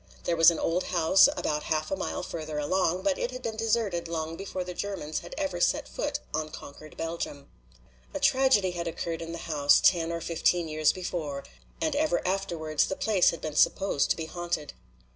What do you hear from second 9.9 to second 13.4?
or fifteen years before, and ever afterwards the place